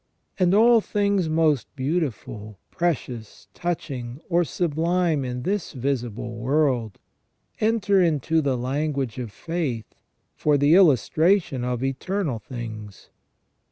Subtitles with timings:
[0.39, 6.97] And all things most beautiful, precious, touching, or sublime in this visible world,
[7.59, 9.85] enter into the language of faith
[10.33, 12.91] for the illustration of eternal THE SECONDARY IMAGE OF GOD IN MAN.
[12.91, 13.09] 79 things.